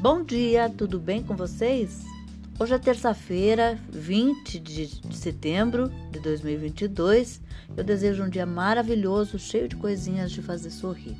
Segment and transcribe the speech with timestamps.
[0.00, 2.04] Bom dia, tudo bem com vocês?
[2.56, 7.42] Hoje é terça-feira, 20 de setembro de 2022.
[7.76, 11.16] Eu desejo um dia maravilhoso, cheio de coisinhas de fazer sorrir.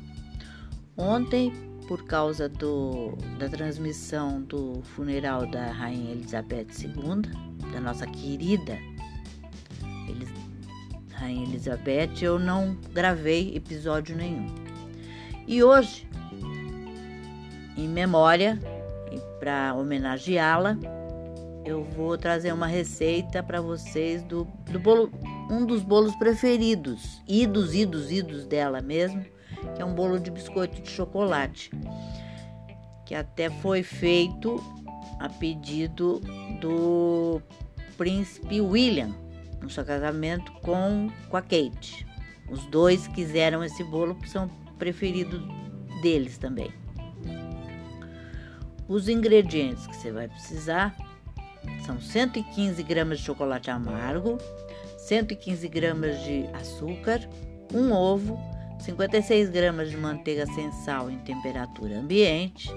[0.95, 1.51] Ontem,
[1.89, 8.77] por causa do, da transmissão do funeral da Rainha Elizabeth II, da nossa querida
[11.19, 14.47] Rainha Elizabeth, eu não gravei episódio nenhum.
[15.45, 16.07] E hoje,
[17.83, 18.59] em memória
[19.11, 20.77] e para homenageá-la,
[21.65, 25.11] eu vou trazer uma receita para vocês do, do bolo,
[25.49, 29.23] um dos bolos preferidos, idos, idos, idos dela mesmo,
[29.75, 31.69] que é um bolo de biscoito de chocolate,
[33.05, 34.61] que até foi feito
[35.19, 36.21] a pedido
[36.61, 37.41] do
[37.97, 39.13] príncipe William
[39.61, 42.07] no seu casamento com, com a Kate.
[42.49, 45.41] Os dois quiseram esse bolo, são preferidos
[46.01, 46.71] deles também.
[48.89, 50.95] Os ingredientes que você vai precisar
[51.85, 54.39] são 115 gramas de chocolate amargo,
[54.97, 57.21] 115 gramas de açúcar,
[57.71, 58.39] um ovo,
[58.79, 62.71] 56 gramas de manteiga sem sal em temperatura ambiente,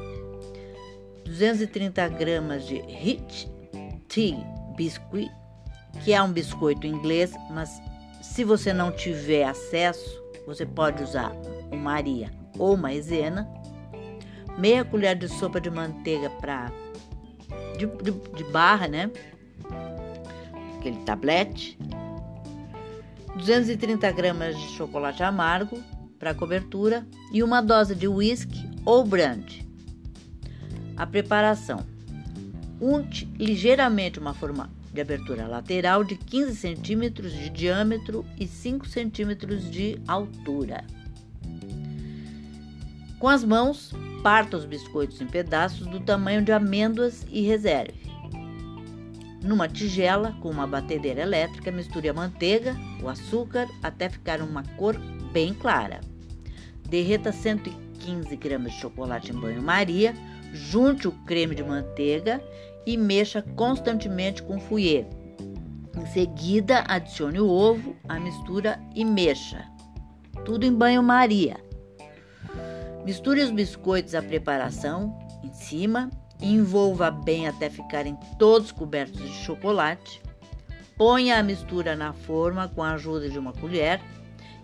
[1.25, 3.51] 230 gramas de Rich
[4.07, 4.37] Tea
[4.77, 5.31] Biscuit,
[6.05, 7.81] que é um biscoito inglês, mas
[8.21, 11.33] se você não tiver acesso, você pode usar
[11.71, 13.49] o Maria ou maisena,
[14.59, 16.71] meia colher de sopa de manteiga para
[17.77, 19.11] de, de, de barra, né?
[20.79, 21.79] Aquele tablete,
[23.37, 25.83] 230 gramas de chocolate amargo
[26.19, 29.67] para cobertura e uma dose de whisky ou brandy.
[30.97, 31.87] A preparação:
[32.81, 39.71] unte ligeiramente uma forma de abertura lateral de 15 centímetros de diâmetro e 5 centímetros
[39.71, 40.85] de altura.
[43.19, 48.01] Com as mãos, parta os biscoitos em pedaços do tamanho de amêndoas e reserve.
[49.43, 54.97] Numa tigela com uma batedeira elétrica, misture a manteiga, o açúcar até ficar uma cor
[55.33, 56.01] bem clara.
[56.89, 60.15] Derreta 115 gramas de chocolate em banho-maria,
[60.53, 62.41] junte o creme de manteiga
[62.87, 65.07] e mexa constantemente com fouet.
[65.97, 69.65] Em seguida, adicione o ovo, a mistura e mexa.
[70.45, 71.57] Tudo em banho-maria.
[73.05, 76.09] Misture os biscoitos à preparação em cima
[76.41, 80.23] envolva bem até ficarem todos cobertos de chocolate.
[80.97, 84.01] Ponha a mistura na forma com a ajuda de uma colher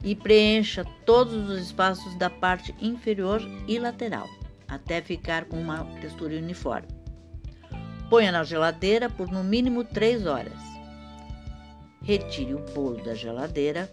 [0.05, 4.29] e preencha todos os espaços da parte inferior e lateral,
[4.69, 6.89] até ficar com uma textura uniforme.
[8.09, 10.69] Ponha na geladeira por no mínimo 3 horas.
[12.03, 13.91] Retire o bolo da geladeira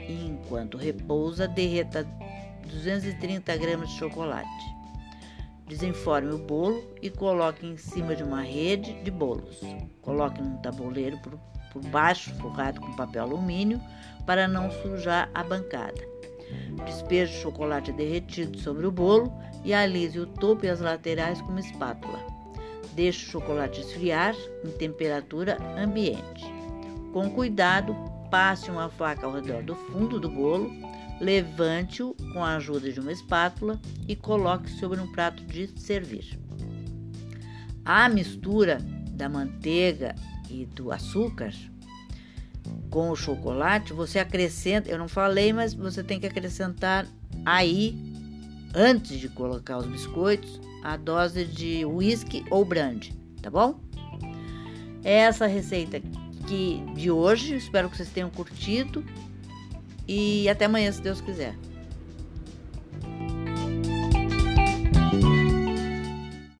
[0.00, 2.06] e, enquanto repousa, derreta
[2.68, 4.82] 230 gramas de chocolate.
[5.66, 9.60] Desenforme o bolo e coloque em cima de uma rede de bolos.
[10.00, 11.38] Coloque num tabuleiro por,
[11.72, 13.80] por baixo, forrado com papel alumínio,
[14.26, 16.00] para não sujar a bancada.
[16.84, 19.32] Despeje o chocolate derretido sobre o bolo
[19.64, 22.18] e alise o topo e as laterais com uma espátula.
[22.94, 24.34] Deixe o chocolate esfriar
[24.64, 26.44] em temperatura ambiente.
[27.12, 27.94] Com cuidado,
[28.32, 30.72] passe uma faca ao redor do fundo do bolo,
[31.20, 33.78] levante-o com a ajuda de uma espátula
[34.08, 36.40] e coloque sobre um prato de servir.
[37.84, 38.78] A mistura
[39.10, 40.14] da manteiga
[40.48, 41.52] e do açúcar
[42.88, 47.06] com o chocolate, você acrescenta, eu não falei, mas você tem que acrescentar
[47.44, 48.14] aí,
[48.74, 53.78] antes de colocar os biscoitos, a dose de whisky ou brandy, tá bom?
[55.04, 56.00] Essa receita
[56.52, 59.02] que de hoje, espero que vocês tenham curtido
[60.06, 61.56] e até amanhã, se Deus quiser.